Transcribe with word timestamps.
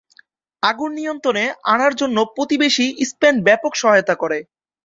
আগুন 0.63 0.89
নিয়ন্ত্রণে 0.97 1.43
আনার 1.73 1.93
জন্য 1.95 2.17
প্রতিবেশী 2.35 2.85
স্পেন 3.09 3.35
ব্যাপক 3.47 3.73
সহায়তা 3.81 4.15
করে। 4.21 4.39